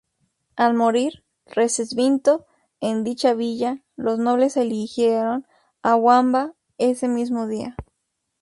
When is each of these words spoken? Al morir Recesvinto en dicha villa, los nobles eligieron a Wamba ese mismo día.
Al 0.55 0.73
morir 0.73 1.23
Recesvinto 1.45 2.47
en 2.79 3.03
dicha 3.03 3.35
villa, 3.35 3.83
los 3.95 4.17
nobles 4.17 4.57
eligieron 4.57 5.45
a 5.83 5.95
Wamba 5.95 6.55
ese 6.79 7.07
mismo 7.07 7.45
día. 7.45 7.75